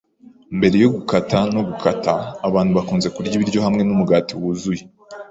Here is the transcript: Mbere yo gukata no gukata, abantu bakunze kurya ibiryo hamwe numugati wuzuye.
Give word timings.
Mbere 0.57 0.75
yo 0.83 0.89
gukata 0.95 1.39
no 1.53 1.61
gukata, 1.69 2.13
abantu 2.47 2.71
bakunze 2.77 3.07
kurya 3.15 3.33
ibiryo 3.37 3.59
hamwe 3.65 3.81
numugati 3.83 4.33
wuzuye. 4.41 4.83